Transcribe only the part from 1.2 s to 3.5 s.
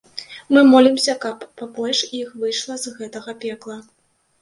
каб пабольш іх выйшла з гэтага